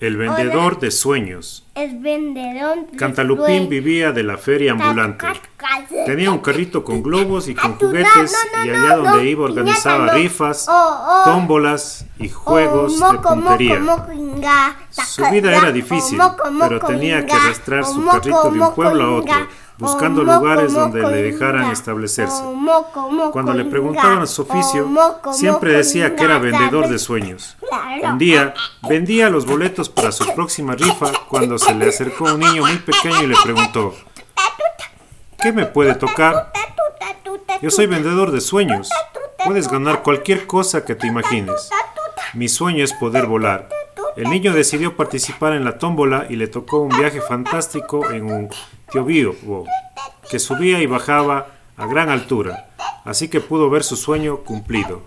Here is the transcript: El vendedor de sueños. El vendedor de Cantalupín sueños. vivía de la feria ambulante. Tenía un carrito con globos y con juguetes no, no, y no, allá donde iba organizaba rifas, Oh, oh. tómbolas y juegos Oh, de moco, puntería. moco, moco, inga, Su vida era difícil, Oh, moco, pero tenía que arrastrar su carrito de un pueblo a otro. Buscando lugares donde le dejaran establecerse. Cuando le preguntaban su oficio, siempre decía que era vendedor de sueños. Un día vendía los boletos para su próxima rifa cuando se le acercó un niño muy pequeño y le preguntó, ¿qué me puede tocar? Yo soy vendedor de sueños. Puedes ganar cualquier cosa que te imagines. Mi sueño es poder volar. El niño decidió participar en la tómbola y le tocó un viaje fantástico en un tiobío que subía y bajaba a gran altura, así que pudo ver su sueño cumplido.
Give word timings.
El 0.00 0.16
vendedor 0.16 0.80
de 0.80 0.90
sueños. 0.90 1.66
El 1.74 1.98
vendedor 1.98 2.86
de 2.90 2.96
Cantalupín 2.96 3.44
sueños. 3.44 3.68
vivía 3.68 4.12
de 4.12 4.22
la 4.22 4.38
feria 4.38 4.72
ambulante. 4.72 5.26
Tenía 6.06 6.30
un 6.30 6.38
carrito 6.38 6.82
con 6.82 7.02
globos 7.02 7.48
y 7.48 7.54
con 7.54 7.76
juguetes 7.76 8.32
no, 8.32 8.58
no, 8.58 8.64
y 8.64 8.68
no, 8.68 8.78
allá 8.78 8.96
donde 8.96 9.28
iba 9.30 9.44
organizaba 9.44 10.12
rifas, 10.14 10.66
Oh, 10.70 10.72
oh. 10.72 11.22
tómbolas 11.24 12.06
y 12.18 12.30
juegos 12.30 12.98
Oh, 13.00 13.06
de 13.08 13.12
moco, 13.18 13.28
puntería. 13.34 13.78
moco, 13.80 13.98
moco, 14.08 14.12
inga, 14.12 14.76
Su 14.90 15.22
vida 15.30 15.54
era 15.54 15.70
difícil, 15.70 16.18
Oh, 16.18 16.28
moco, 16.30 16.44
pero 16.60 16.80
tenía 16.80 17.26
que 17.26 17.32
arrastrar 17.34 17.84
su 17.84 18.02
carrito 18.06 18.50
de 18.50 18.60
un 18.60 18.74
pueblo 18.74 19.04
a 19.04 19.10
otro. 19.16 19.34
Buscando 19.80 20.22
lugares 20.22 20.72
donde 20.72 21.02
le 21.02 21.22
dejaran 21.22 21.70
establecerse. 21.70 22.42
Cuando 23.32 23.54
le 23.54 23.64
preguntaban 23.64 24.26
su 24.26 24.42
oficio, 24.42 24.88
siempre 25.32 25.72
decía 25.72 26.14
que 26.14 26.24
era 26.24 26.38
vendedor 26.38 26.88
de 26.88 26.98
sueños. 26.98 27.56
Un 28.02 28.18
día 28.18 28.54
vendía 28.88 29.30
los 29.30 29.46
boletos 29.46 29.88
para 29.88 30.12
su 30.12 30.26
próxima 30.34 30.74
rifa 30.74 31.10
cuando 31.28 31.58
se 31.58 31.74
le 31.74 31.88
acercó 31.88 32.24
un 32.24 32.40
niño 32.40 32.62
muy 32.62 32.78
pequeño 32.78 33.22
y 33.22 33.26
le 33.26 33.36
preguntó, 33.42 33.94
¿qué 35.42 35.52
me 35.52 35.66
puede 35.66 35.94
tocar? 35.94 36.52
Yo 37.62 37.70
soy 37.70 37.86
vendedor 37.86 38.30
de 38.30 38.40
sueños. 38.40 38.88
Puedes 39.44 39.68
ganar 39.68 40.02
cualquier 40.02 40.46
cosa 40.46 40.84
que 40.84 40.94
te 40.94 41.06
imagines. 41.06 41.70
Mi 42.34 42.48
sueño 42.48 42.84
es 42.84 42.92
poder 42.92 43.26
volar. 43.26 43.68
El 44.16 44.28
niño 44.28 44.52
decidió 44.52 44.96
participar 44.96 45.52
en 45.52 45.64
la 45.64 45.78
tómbola 45.78 46.26
y 46.28 46.36
le 46.36 46.48
tocó 46.48 46.80
un 46.80 46.96
viaje 46.96 47.20
fantástico 47.20 48.10
en 48.10 48.30
un 48.30 48.48
tiobío 48.90 49.34
que 50.30 50.38
subía 50.38 50.80
y 50.80 50.86
bajaba 50.86 51.46
a 51.76 51.86
gran 51.86 52.08
altura, 52.08 52.70
así 53.04 53.28
que 53.28 53.40
pudo 53.40 53.70
ver 53.70 53.84
su 53.84 53.96
sueño 53.96 54.38
cumplido. 54.38 55.02